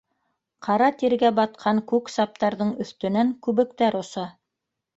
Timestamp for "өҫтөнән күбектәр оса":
2.87-4.29